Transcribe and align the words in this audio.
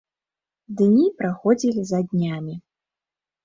Дні 0.79 1.03
праходзілі 1.21 1.81
за 1.93 2.03
днямі. 2.11 2.61